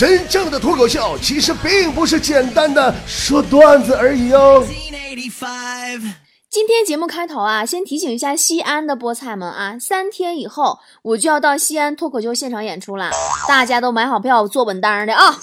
[0.00, 4.66] 真正的脱口秀其实并不是简单的说段子而已哦。
[6.48, 13.10] 今天节目开头啊，先提醒一下西安的菠菜们啊，三天以后我就要到西安脱口秀现场演出了，
[13.46, 15.38] 大家都买好票坐稳当的啊！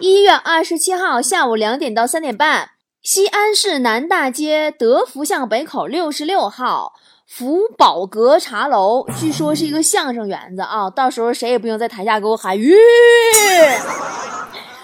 [0.00, 2.72] 一月二十七号下午两点到三点半，
[3.02, 6.92] 西安市南大街德福巷北口六十六号
[7.26, 12.76] 福宝阁茶楼，据说是一个相声园子啊，到时候谁也不用在台下给我喊吁。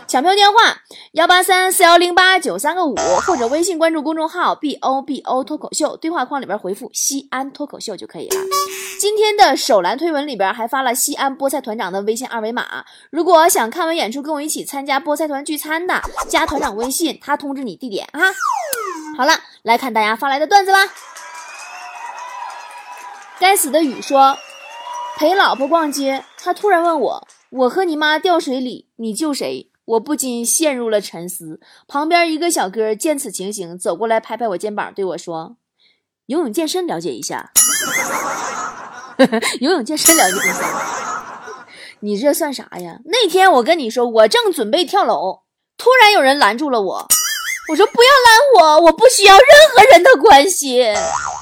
[0.08, 0.58] 抢票电话：
[1.12, 8.36] 幺八三四幺零八九三个五，或者微信关注公众号 “b o b o” 脱口秀，对话框里边回复“西安脱口秀”就可以了。
[8.98, 18.20] 今天的首栏推文里边还发了西安菠菜团长的微信二维码，如果想看完演出跟我一起参加菠菜团聚餐的，加团长微信，他通知你地点啊。
[19.16, 20.80] 好了，来看大家发来的段子啦。
[23.40, 24.36] 该死的雨说，
[25.16, 31.58] 陪老婆逛街，他突然问我：“我和你妈掉水里，你救谁？”我不禁陷入了沉思。
[31.88, 35.56] 旁边一个小哥见此情形，走过来拍拍我肩膀，对我说
[36.28, 37.50] ：“游泳健身了解一下。
[39.60, 41.42] 游泳健身了解一下。
[42.00, 42.98] 你这算啥呀？
[43.06, 45.40] 那天我跟你说，我正准备跳楼，
[45.78, 47.08] 突然有人拦住了我。
[47.70, 48.08] 我说不要
[48.60, 50.94] 拦我，我不需要任何人的关心。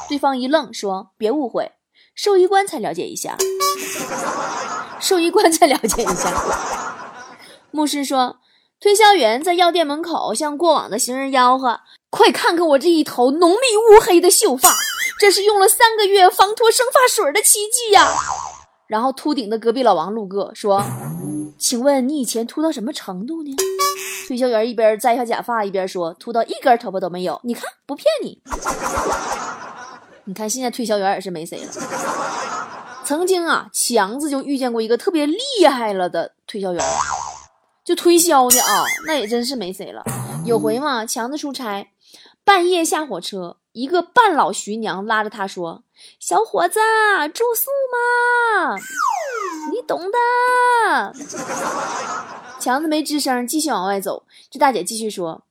[0.09, 1.73] 对方一愣，说：别误会，
[2.21, 3.37] 兽医官才了解一下。
[4.99, 6.35] 兽医官才了解一下。
[7.71, 8.39] 牧师说
[8.83, 11.79] ：“推销员在药店门口向过往的行人吆喝，
[12.11, 14.75] 快看看我这一头浓密乌黑的秀发，
[15.21, 18.13] 这是用了三个月防脱生发水的奇迹呀！”
[18.91, 20.83] 然后秃顶的隔壁老王路过说
[21.57, 23.55] ：“请问你以前秃到什么程度呢？”
[24.27, 28.43] 推销员一边摘下假发一边说：“秃到一根头发都没有，你看不骗你。”
[30.29, 31.73] 你看现在推销员也是没谁了。
[33.03, 36.85] 曾经啊，强子就遇见过一个特别厉害了的推销员。
[37.83, 40.05] 就推销的啊，那也真是没谁了。
[40.45, 41.89] 有回嘛，强子出差，
[42.45, 45.85] 半夜下火车，一个半老徐娘拉着他说
[46.21, 46.79] ：“小伙子，
[47.33, 48.77] 住宿吗？
[49.73, 51.15] 你懂的。”
[52.61, 54.25] 强子没吱声，继续往外走。
[54.51, 55.45] 这大姐继续说：“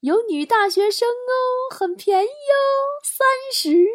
[0.00, 3.86] 有女大学生哦，很便宜哦，三十，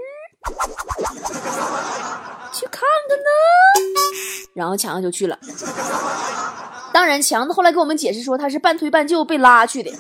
[2.54, 3.24] 去看看呢。”
[4.56, 5.38] 然后强子就去了。
[6.94, 9.92] 当然，强子后来给我们解释说，他是半推半就被拉去的。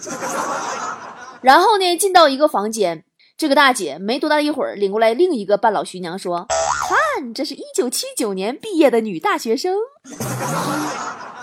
[1.41, 3.03] 然后呢，进到一个房间，
[3.38, 6.47] 这个大姐没多大一会儿，领过来另一个半老徐娘说
[6.88, 9.75] ：“看，这是一九七九年毕业的女大学生。”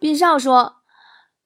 [0.00, 0.75] 斌少说：“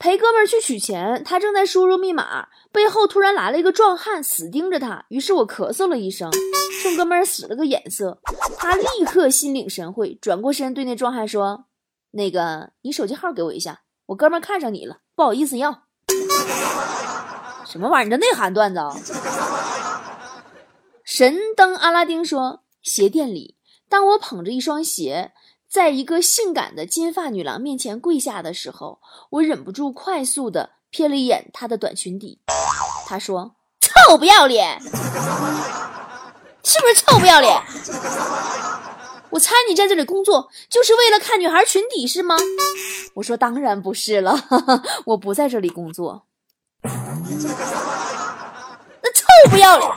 [0.01, 5.05] 陪哥们儿去取钱，他正在输入密码，背后突然来了一个壮汉，死盯着他。
[5.11, 6.33] 于是我咳嗽了一声，
[6.83, 8.19] 冲哥们儿使了个眼色，
[8.57, 11.67] 他立刻心领神会，转过身对那壮汉说。”
[12.13, 15.83] 那个，你手机号给我一下，我哥们儿看上你了，不好意思要。
[17.67, 18.11] 什么玩意儿？
[18.11, 18.97] 这内涵段子啊！
[21.05, 25.33] 神灯阿拉丁说，鞋店里，当我捧着一双鞋，
[25.71, 28.99] 在一个性感的金发女郎面前跪下的时候，
[29.31, 32.41] 我忍不住快速的瞥了一眼她的短裙底。
[33.07, 34.89] 她说：“臭不要脸，是
[36.81, 37.63] 不是臭不要脸？”
[39.31, 42.37] 我猜你在这里工作就是为了看女孩裙底是吗？
[43.15, 44.37] 我说当然不是了，
[45.07, 46.27] 我不在这里工作。
[46.83, 46.91] 那
[49.13, 49.89] 臭不要脸！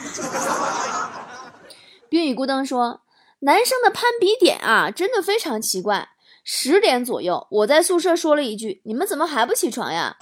[2.09, 3.01] 冰雨孤灯说，
[3.45, 6.09] 男生的攀比点啊，真的非常奇怪。
[6.45, 10.15] 十点左右，我在宿舍说了一句：“你们怎么还不起床呀？”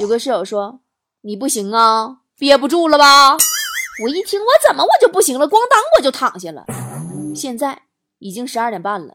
[0.00, 0.80] 有个室友说
[1.22, 3.32] ：“你不行啊，憋不住了吧？”
[4.04, 5.48] 我一听，我怎么我就不行了？
[5.48, 6.64] 咣当，我就躺下了。
[7.34, 7.82] 现在。
[8.22, 9.14] 已经十二点半了，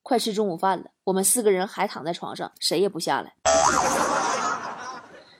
[0.00, 0.84] 快吃中午饭了。
[1.02, 3.34] 我们四个人还躺在床上，谁也不下来。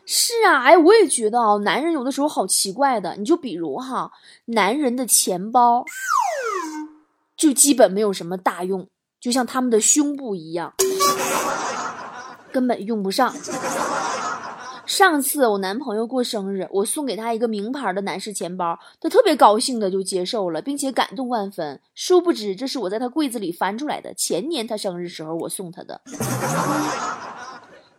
[0.05, 3.15] 是啊，哎，我也觉得啊，男人有的时候好奇怪的。
[3.15, 4.11] 你就比如哈，
[4.47, 5.85] 男人的钱包
[7.39, 8.87] 就基本没有什么大用，
[9.21, 10.75] 就像他们的胸部一样，
[12.53, 13.33] 根本用不上。
[14.85, 21.81] 上次我男朋友过生日，我送给他一个名牌的男士钱包，他特别高兴的就接受了，并且感动万分。
[21.95, 26.01] 殊不知，这是我在他柜子里翻出来的，前年他生日时候我送他的。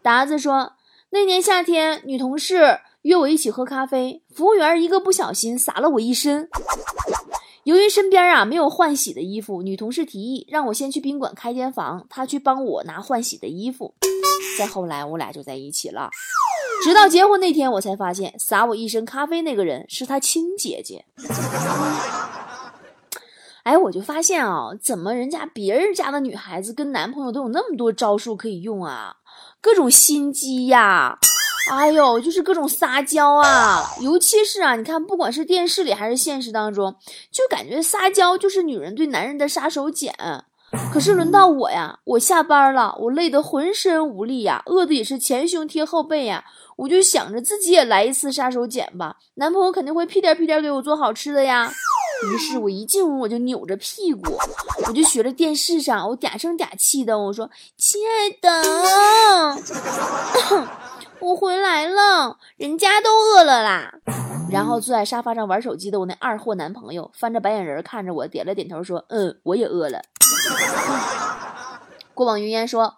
[0.01, 0.73] 达子说，
[1.11, 6.49] 那年夏天，女同事约我一起喝咖啡，服务员一个不小心洒了我一身。
[7.63, 13.93] 由于身边啊没有换洗的衣服，女同事提议让我先去宾馆开间房，她去帮我拿换洗的衣服。
[14.57, 16.09] 再后来，我俩就在一起了。
[16.83, 21.05] 直到结婚那天，我才发现洒我一身咖啡那个人是他亲姐姐。
[23.63, 29.17] 哎，我就发现啊，怎么人家别人家的女孩子跟男朋友都有那么多招数可以用啊？
[29.61, 31.19] 各种心机呀，
[31.71, 33.95] 哎呦，就是各种撒娇啊。
[34.01, 36.95] 尤其是啊，你看，不管是电视里还是现实当中，
[37.31, 40.11] 就感觉撒娇就是女人对男人的杀手锏。
[40.93, 46.43] 可是轮到我呀，我下班了，我累得浑身无力呀，饿的也是前胸贴后背呀。
[46.77, 51.69] 我就想着自己也来一次杀手锏吧，男朋友肯定会屁颠屁颠给我做好吃的呀。
[52.31, 54.37] 于是我一进屋我就扭着屁股，
[54.87, 59.57] 我就学着电视上，我嗲声嗲气的我说：“亲爱的，
[61.21, 63.93] 我回来了，人家都饿了啦。”
[64.51, 70.01] 然后坐在沙发上玩手机的我那二货男朋友翻着白眼仁看着我，点了点头说：“嗯，我也饿了。”
[72.15, 72.95] 过往云烟说：“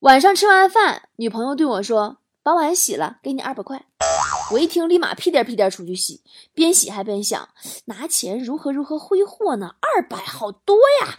[0.00, 3.84] 晚上吃完饭，女朋友对我说。”把碗洗了，给你二百块。
[4.52, 6.20] 我一听，立马屁颠屁颠出去洗，
[6.52, 7.48] 边洗还边想
[7.86, 9.70] 拿钱如何如何挥霍呢？
[9.80, 11.16] 二百好多呀！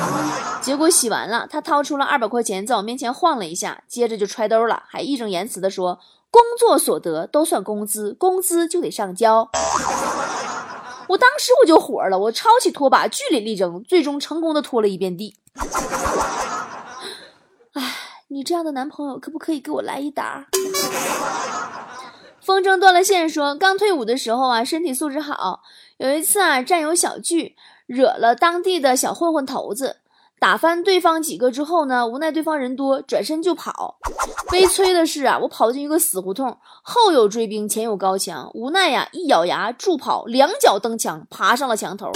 [0.60, 5.98] 结果洗完了，他掏出了二百块钱，在我面前晃了一下，接着就揣兜了，还义正言辞地说
[6.30, 9.48] ：“工作所得都算工资，工资就得上交。”
[11.08, 15.36] 我当时我就火了，我抄起拖把据理力争，最终成功的拖了一遍地。
[18.28, 20.48] 你这样的男朋友可不可以给我来一打？
[22.44, 25.62] 风筝断了线说，刚退伍的时候啊，身体素质好。
[25.96, 27.56] 有一次啊，战友小聚，
[27.86, 29.96] 惹了当地的小混混头子。
[30.38, 33.96] 打翻对方几个之后呢，无奈对方人多，转身就跑。
[34.50, 42.10] 悲催的是啊，我跑进一个死胡同，后有追兵，前有高墙，无奈呀，一咬牙助跑，两脚蹬墙，爬上了墙头，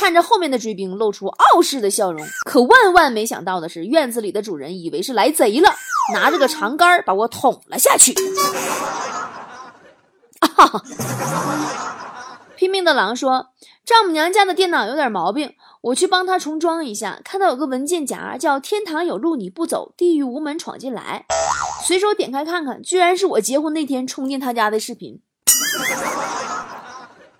[0.00, 2.26] 看着后面的追兵，露出傲视的笑容。
[2.46, 5.74] 可万万没想到的是，院子里的主人以为是来贼了，
[6.14, 8.14] 拿着个长杆把我捅了下去。
[12.56, 13.50] 拼命的狼说，
[13.84, 15.54] 丈母娘家的电脑有点毛病。
[15.80, 21.24] 我去帮他重装一下，看到有个文件夹叫“天堂有路你不走，地狱无门闯进来”，
[21.86, 25.22] 随手点开看看，居然是我结婚那天冲进他家的视频。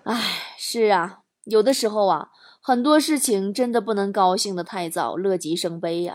[0.03, 2.29] 唉，是啊，有的时候啊，
[2.61, 6.13] 很多事情真的不能高兴的太早，乐极生悲呀。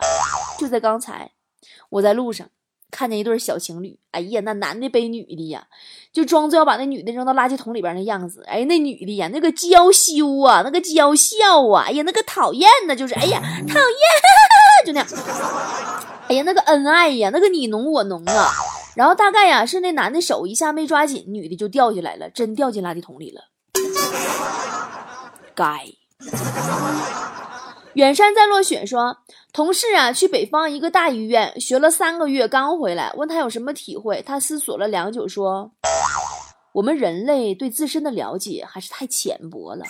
[0.59, 1.33] 就在刚才，
[1.91, 2.49] 我在路上。
[2.95, 5.67] 看见一对小情侣，哎呀，那男的背女的呀，
[6.13, 8.45] 就装作要把那女的扔到垃圾桶里边那样子。
[8.47, 15.09] 哎，那女的呀，那个娇羞啊，那个娇笑啊，哎呀，那个讨厌呢，就是哎呀，讨厌， 就那样。
[16.29, 18.49] 哎呀，那个恩爱呀，那个你侬我侬啊。
[18.95, 23.41] 然后大概呀，是那男的手一下没抓紧，女的就掉下来了，真掉进垃圾桶里了。
[25.53, 25.85] 该。
[27.95, 29.19] 远山在落雪说，
[29.53, 35.71] 同事啊去北方一个大医院学了三个月，刚回来，问他有什么体会，他思索了良久，说
[36.75, 39.85] ：“我们人类对自身的了解还是太浅薄了。”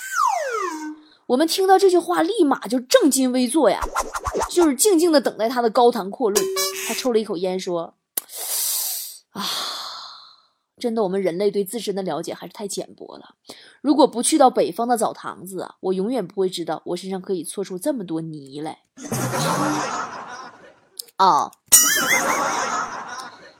[1.29, 3.81] 我们听到这句话，立马就正襟危坐呀，
[4.51, 6.45] 就是静静的等待他的高谈阔论。
[6.87, 7.95] 他抽了一口烟，说
[9.33, 9.43] ：“啊。”
[10.85, 13.37] 真的，我们人类对自身的了解还是太浅薄了。
[13.81, 18.81] 如果不去到北方的澡堂子，我永远不会知道我身上可以搓出这么多泥来。
[21.17, 21.51] 哦，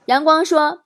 [0.05, 0.81] 阳光说，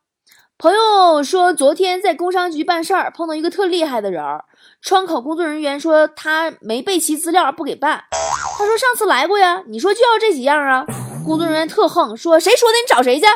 [0.56, 4.44] 朋友说昨天在工商局办事儿，碰到一个特厉害的人儿。
[4.80, 8.04] 窗口工作人员说他没备齐资料，不给办。
[8.12, 10.86] 他说上次来过呀，你说就要这几样啊。
[11.26, 12.74] 工作人员特横，说谁说的？
[12.78, 13.26] 你找谁去？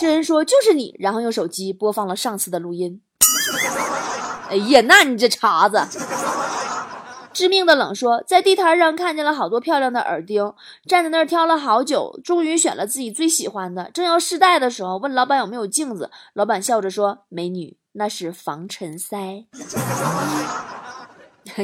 [0.00, 3.02] 这人说就是你，然后用手机播放了上次的录音。
[4.48, 5.80] 哎呀，那你这茬子！
[7.32, 10.54] 致命的冷说，在地摊上看见了好多漂亮的耳钉，
[10.86, 13.90] 站在那儿挑了好久，终于选了自己最喜欢的。
[13.92, 19.46] 正要试戴的时候，问老板有没有镜子，老板笑着说：“美女，那是防尘塞。”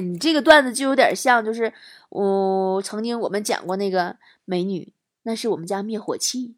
[0.01, 1.73] 你这个段子就有点像，就是
[2.09, 4.93] 我曾经我们讲过那个美女。
[5.27, 6.55] 那是我们家灭火器，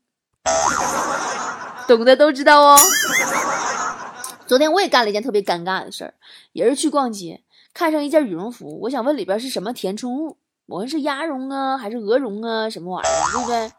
[1.87, 2.77] 懂的都知道哦。
[4.47, 6.15] 昨天我也干了一件特别尴尬的事儿，
[6.53, 7.43] 也是去逛街，
[7.75, 13.73] 看上一件羽绒服，我想问里边是什么填充物，我问是鸭绒啊还是鹅绒啊，什么玩意儿，对不对？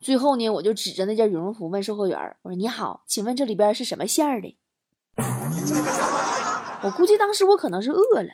[0.00, 4.56] 最后呢，我就指着那件羽绒服问售货员，我说：“你好，请问这里边是什么馅儿的？”
[6.82, 8.28] 我估计当时我可能是饿了。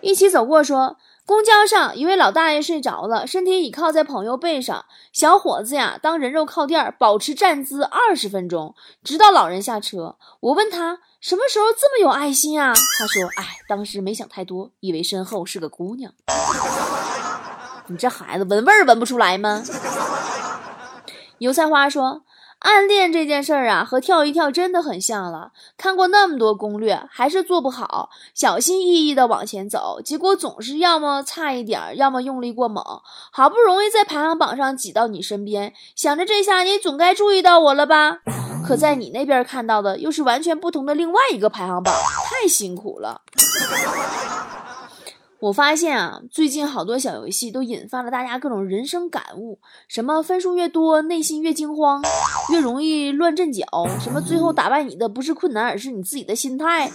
[0.00, 0.96] 一起走过说。
[1.26, 4.84] 公交上，一位老大爷睡着了，身体倚靠在朋友背上。
[5.10, 10.16] 小伙子呀，当人肉靠垫，保持站姿二十分钟，直到老人下车。
[10.40, 12.74] 我问他什么时候这么有爱心啊？
[12.98, 16.12] 他说：“哎，当时没想太多，以为身后是个姑娘。
[17.86, 19.64] 你这孩子闻味儿闻不出来吗？”
[21.38, 22.22] 油菜花说。
[22.64, 25.52] 暗恋这件事儿啊，和跳一跳真的很像了。
[25.76, 32.82] 看过那么多攻略，还是做不好，小心翼翼的往前走，结果总是要么差一点，要么用力过猛。
[33.30, 38.20] 好不容易在排行榜上挤到你身边，想着这下你总该注意到我了吧？
[38.66, 41.94] 可在你那边看到的又是完全不同的另外一个排行榜，
[42.24, 43.20] 太辛苦了。
[45.44, 49.58] 我发现啊，最近好多小游戏都引发了大家各种人生感悟，
[49.88, 52.02] 什么分数越多，内心越惊慌，
[52.50, 53.62] 越容易乱阵脚；
[54.00, 56.90] 什么最后打败你的不是困难，而是你自己的心态。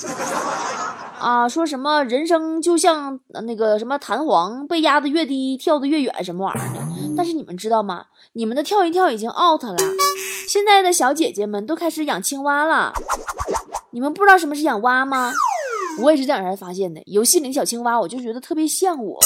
[1.19, 6.81] 啊，说什么人生就像那个什么弹簧，被压得越低，跳得越远，什么玩意儿的？
[7.15, 8.05] 但是你们知道吗？
[8.33, 9.77] 你们的跳一跳已经 out 了，
[10.47, 12.93] 现在的小姐姐们都开始养青蛙了。
[13.91, 15.31] 你们不知道什么是养蛙吗？
[16.01, 17.01] 我也是这两天发现的。
[17.05, 19.19] 游戏里的小青蛙，我就觉得特别像我，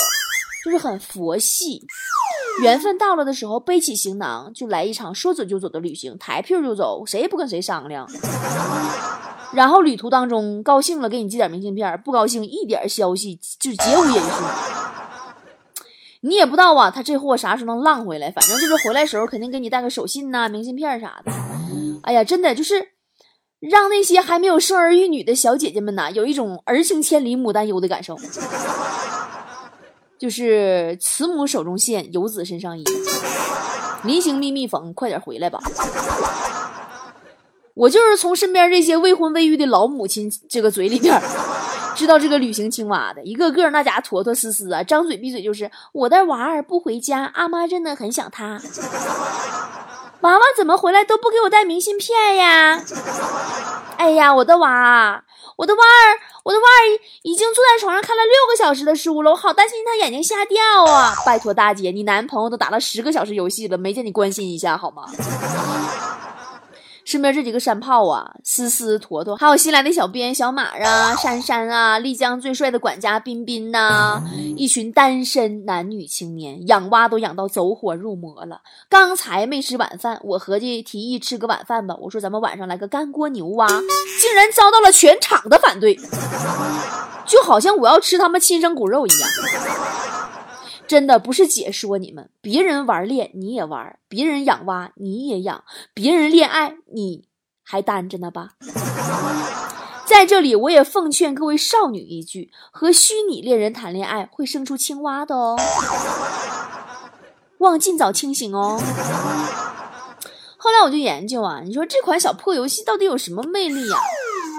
[0.66, 1.86] 就是很佛系。
[2.62, 8.08] 缘分到了的时候，背起行囊就来一场说走就走的旅行，抬屁股就走，谁也不跟谁商量。
[9.54, 14.22] 然后旅途当中高兴了给你寄点明信片，不高兴一点消息就绝无音讯。
[16.22, 18.32] 你也不知道啊，他这货啥时候能浪回来？
[18.32, 21.32] 反正就是回来时候肯定给你带个手信呐、明信片啥的。
[22.04, 22.94] 哎呀，真的就是。
[23.70, 28.18] 让那些还没有生儿育女的小姐姐们呐，有一种儿行千里母担忧的感受，
[30.20, 32.84] 就是慈母手中线，游子身上衣，
[34.04, 35.60] 临行密密缝，快点回来吧。
[37.74, 41.20] 我就是从身边这些未婚未育的老母亲这个嘴里边，
[41.96, 48.62] 知道这个旅行青蛙的，一个个那家坨坨丝丝啊，张嘴闭嘴就是我的娃儿不回家，阿妈真的很想他。
[50.24, 52.82] 娃娃怎么回来都不给我带明信片呀？
[53.98, 55.22] 哎呀，我的娃，
[55.58, 56.82] 我的娃儿，我的娃儿
[57.24, 61.14] 已经坐在床上看了六个小时的书了，我好担心他眼睛瞎掉啊！
[61.26, 65.04] 拜托大姐，你男朋友都打了十个小时游戏了，没见你关心一下好吗？
[67.14, 74.20] 身边这几个山炮啊，思思、坨坨，还有新来的小编小马啊、珊珊啊，丽江最帅的管家彬彬呐，
[74.58, 78.62] 一群单身男女青年养蛙都养到走火入魔了。
[78.90, 81.96] 刚才没吃晚饭，我合计提议吃个晚饭吧。
[82.02, 85.94] 我说咱们晚上来个干锅牛蛙，竟然遭到了全场的反对，
[87.28, 89.30] 就好像我要吃他们亲生骨肉一样。
[90.94, 97.26] 真的不是姐说你们，别人玩恋你也玩，别人养蛙你也养，别人恋爱你
[97.64, 98.50] 还单着呢吧？
[100.06, 105.58] 在这里我也奉劝各位少女一句：和虚拟恋人谈恋爱会生出青蛙的哦，
[107.58, 108.80] 望尽早清醒哦。
[110.58, 113.98] 后来我就研究啊，你说这款小破游戏到底有什么魅力呀？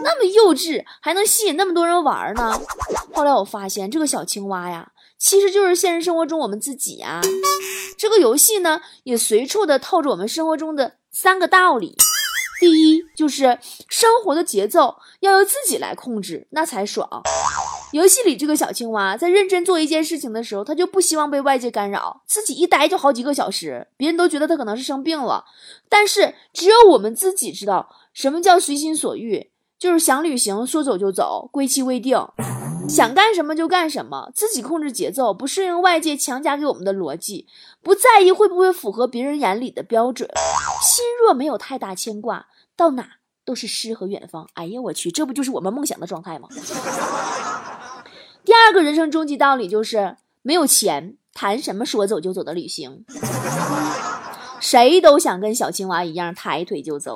[0.03, 2.61] 那么幼稚还能吸引那么多人玩呢？
[3.15, 4.91] 后来我发现这个小青蛙呀。
[5.25, 7.23] 其实就是现实生活中我们自己呀。
[7.97, 11.97] 这个游戏呢，也随处的透着我们生活中的三个道理。
[12.61, 17.09] 第一，就是生活的节奏要由自己来控制，那才爽。
[17.93, 23.87] 游戏里这个小青蛙在认真做一件事情的时候，他就不希望被外界干扰，自己一待就好几个小时。
[23.97, 25.47] 别人都觉得他可能是生病了，
[25.89, 32.19] 但是只有我们自己知道什么叫随心所欲，就是想旅行说走就走，归期未定。
[32.89, 37.47] 想干什么就干什么，自己控制节奏，不适应外界强加给我们的逻辑，
[37.83, 40.29] 不在意会不会符合别人眼里的标准，
[40.83, 43.09] 心若没有太大牵挂，到哪
[43.45, 44.49] 都是诗和远方。
[44.55, 46.49] 哎呀，我去，这不就是我们梦想的状态吗？
[48.45, 53.05] 第二个人生终极道理就是，没有钱，谈什么说走就走的旅行？
[54.65, 57.15] 谁都想跟小青蛙一样抬腿就走。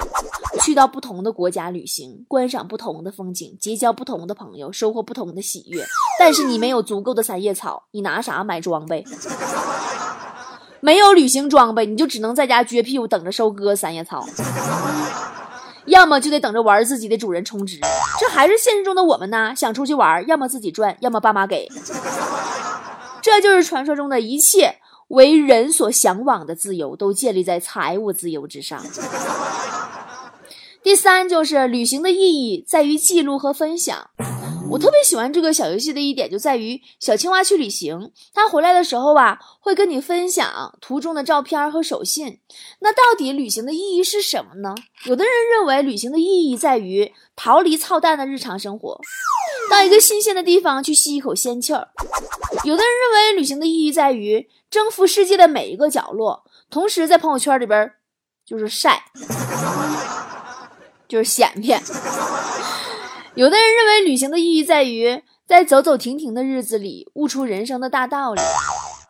[0.61, 5.83] 去到不同的国家旅行，观赏不同的风景，结交不同的朋友，收获不同的喜悦。
[6.21, 9.02] 但是你没有足够的三叶草，你拿啥买装备？
[10.81, 14.26] 没有旅行装备，你就只能在家撅屁股等着收割三叶草，
[15.87, 17.81] 要么就得等着玩自己的主人充值。
[18.21, 19.55] 这还是现实中的我们呢？
[19.57, 21.67] 想出去玩，要么自己赚，要么爸妈给。
[23.23, 24.76] 这就是传说中的一切
[25.09, 28.83] 为人所向往的自由，都建立在财务自由之上。
[30.83, 34.11] 第三就是旅行的意义在于记录和分享。
[34.71, 42.41] 我特别喜欢这个小游戏的一点就在于，小青蛙去旅行，它回来的时候啊，会跟你分享途中的照片和手信。
[42.81, 44.75] 那到底旅行的意义是什么呢？
[45.05, 49.01] 有的人认为旅行的意义在于逃离操蛋的日常生活，
[49.71, 51.89] 到一个新鲜的地方去吸一口仙气儿。
[52.65, 57.91] 有的人认为旅行的意义在于征服世界的每一个角落，同时在朋友圈里边
[58.45, 59.05] 就是晒。
[61.09, 61.83] 就是显摆。
[63.38, 68.40] 有的人认为旅行的意义在于在走走停停的日子里悟出人生的大道理，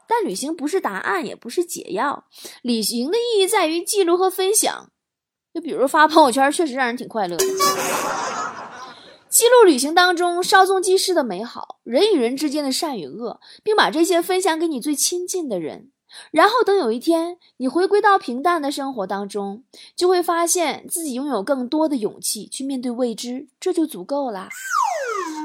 [0.07, 2.27] 但旅行不是答案，也不是解药。
[2.61, 4.91] 旅行的意义在于记录和分享
[5.55, 7.45] 就比如发朋友圈，确实让人挺快乐的。
[9.31, 15.91] 记录旅行当中稍纵即逝的美好，人与人之间的善与恶，并把这些分享给你最亲近的人。
[16.31, 19.63] 然后等有一天你回归到平淡的生活当中，
[19.95, 24.49] 就会发现自己拥有更多的勇气去面对未知，这就足够啦。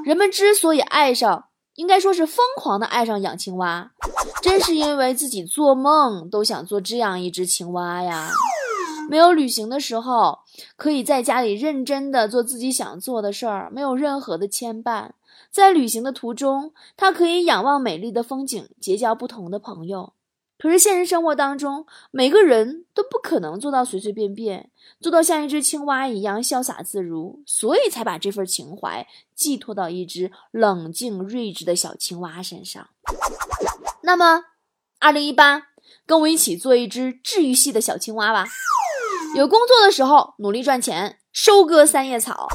[0.06, 3.92] 人们之所以爱上，应该说是疯狂的爱上养青蛙，
[4.42, 8.30] 真是因为自己做梦都想做这样一只青蛙呀。
[9.10, 10.40] 没有旅行的时候，
[10.78, 15.10] 可以在家里认真的做自己想做的事儿，没有任何的牵绊。
[15.52, 20.14] 在旅行的途中，他可以仰望美丽的风景，结交不同的朋友。
[20.64, 29.06] 可是现实生活当中，每个人都不可能做到随随便便，做到像一只青蛙一样潇洒自如，所以才把这份情怀
[29.36, 32.88] 寄托到一只冷静睿智的小青蛙身上。
[34.04, 34.46] 那么，
[35.00, 35.64] 二零一八，
[36.06, 38.46] 跟我一起做一只治愈系的小青蛙吧。
[39.36, 42.48] 有工作的时候努力赚钱，收割三叶草；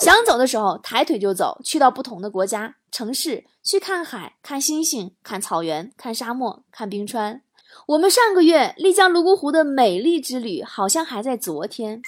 [0.00, 7.40] 想走的时候抬腿就走，去到不同的国家、城市，去看海、看星星、看草原、看沙漠、看冰川。
[7.88, 12.00] 我们上个月丽江泸沽湖的美丽之旅好像还在昨天，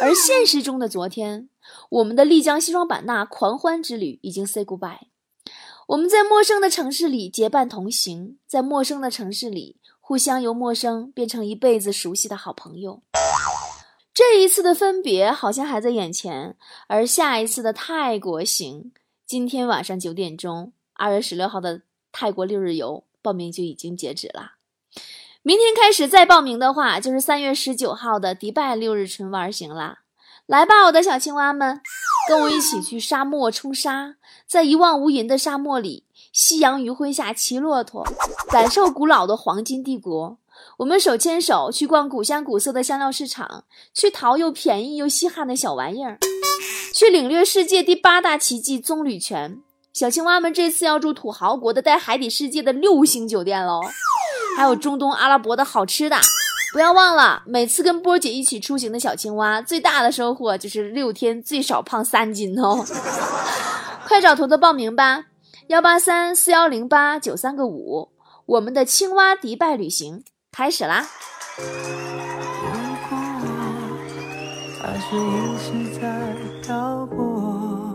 [0.00, 1.48] 而现实中的昨天，
[1.90, 5.08] 我们的丽江西双版纳狂欢之旅已经 say goodbye。
[5.88, 13.02] 我们在陌生的城市里结伴同行，在陌生的城市里互相由陌生变成一辈子熟悉的好朋友。
[14.12, 16.56] 这一次的分别好像还在眼前，
[16.88, 18.92] 而下一次的泰国行，
[19.26, 24.55] 今天晚上九点钟，二月十六号的泰国六日游报名就已经截止了。
[25.46, 29.98] 明天开始再报名的话，就是三月十九号的迪拜六日纯玩行啦。
[30.44, 31.80] 来吧，我的小青蛙们，
[32.28, 34.16] 跟我一起去沙漠冲沙，
[34.48, 38.04] 在一望无垠的沙漠里，夕阳余晖下骑骆驼，
[38.48, 40.36] 感受古老的黄金帝国。
[40.78, 43.62] 我们手牵手去逛古香古色的香料市场，
[43.94, 46.18] 去淘又便宜又稀罕的小玩意儿，
[46.92, 49.62] 去领略世界第八大奇迹棕榈泉。
[49.92, 53.80] 小青蛙们这次要住土豪国的带海底世界的六星酒店喽，
[54.56, 56.16] 还有中东阿拉伯的好吃的。
[56.72, 62.84] 不要忘了，每次跟波姐一起出行的小青蛙，最大的收获就是六天最少胖三斤哦。
[64.08, 65.26] 快找头头报名吧，
[65.68, 68.10] 幺八三四幺零八九三个五，
[68.46, 70.24] 我们的青蛙迪拜旅行。
[70.52, 71.06] 开始啦！
[74.80, 77.94] 还是一直在漂泊，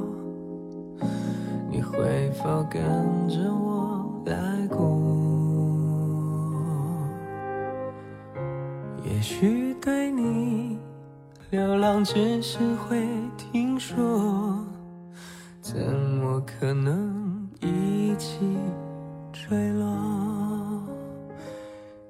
[1.71, 2.81] 你会否跟
[3.27, 4.35] 着我来
[4.67, 4.90] 过？
[9.21, 10.79] 也许对你
[11.51, 13.07] 流浪只是会
[13.37, 13.95] 听说，
[15.61, 18.39] 怎么可能一起
[19.31, 19.85] 坠落？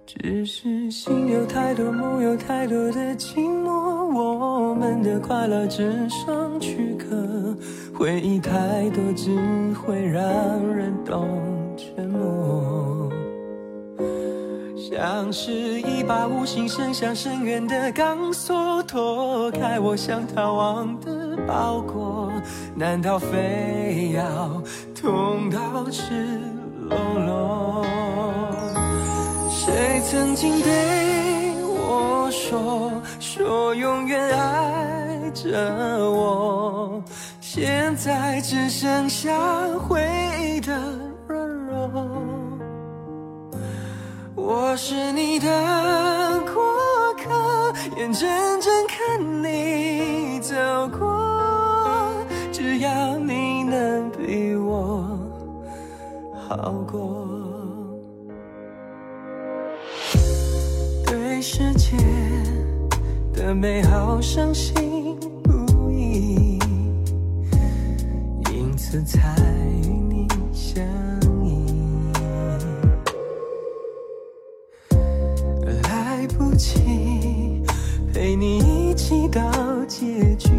[0.05, 3.69] 只是心有太多，梦有太多的寂寞，
[4.17, 7.53] 我们的快乐只剩躯壳，
[7.93, 9.35] 回忆太多只
[9.73, 10.23] 会让
[10.65, 11.27] 人懂
[14.91, 22.29] 像是一把无形伸向深渊的钢索，脱开我想逃亡的包裹，
[22.75, 24.61] 难道非要
[24.93, 26.41] 痛到赤
[26.89, 27.85] 裸裸？
[29.49, 35.57] 谁曾经对我说，说永远爱着
[36.11, 37.01] 我？
[37.39, 39.31] 现在只剩下
[39.87, 40.05] 回
[40.41, 40.73] 忆的
[44.43, 45.47] 我是你的
[46.51, 46.63] 过
[47.15, 48.27] 客，眼睁
[48.59, 50.55] 睁看你走
[50.97, 52.11] 过。
[52.51, 55.05] 只要你能比我
[56.49, 57.27] 好过。
[61.05, 61.95] 对世界
[63.33, 66.57] 的美好伤心不已，
[68.51, 69.35] 因此才
[78.31, 79.41] 陪你一起到
[79.89, 80.49] 结局，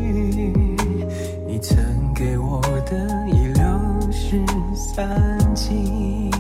[1.47, 1.75] 你曾
[2.15, 3.65] 给我的已流
[4.11, 4.45] 失
[4.77, 5.09] 散
[5.55, 6.31] 尽。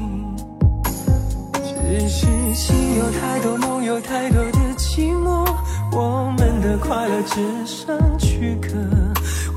[1.64, 5.50] 只是心有太多，梦有太多的寂寞，
[5.92, 8.68] 我们的快乐只剩躯壳，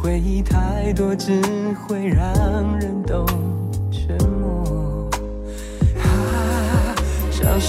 [0.01, 1.41] 回忆太多只
[1.85, 2.25] 会让
[2.79, 3.25] 人懂
[3.91, 4.44] 沉默。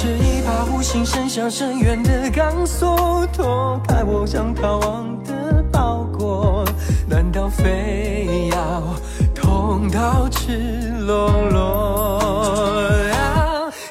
[0.07, 6.65] 是一把无形伸向深渊的钢索，脱开我想逃亡的包裹，
[7.09, 8.83] 难道非要
[9.35, 13.11] 痛到赤裸裸？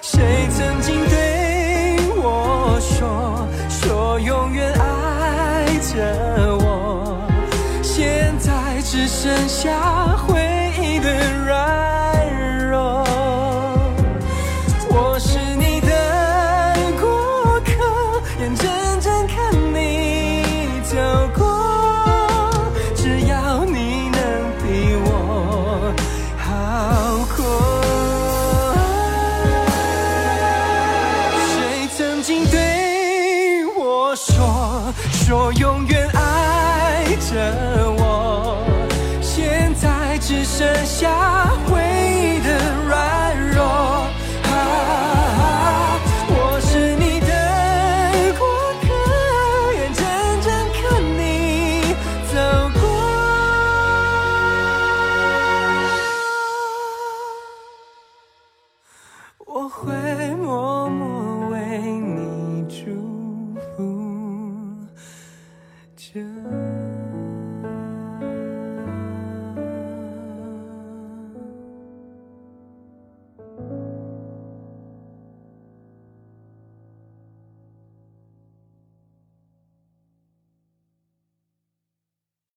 [0.02, 7.18] 谁曾经对我说，说永远爱着我，
[7.84, 10.15] 现在只剩下